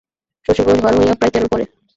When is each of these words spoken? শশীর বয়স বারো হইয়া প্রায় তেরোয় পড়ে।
শশীর 0.45 0.65
বয়স 0.67 0.81
বারো 0.83 0.97
হইয়া 0.99 1.15
প্রায় 1.19 1.31
তেরোয় 1.33 1.49
পড়ে। 1.51 1.65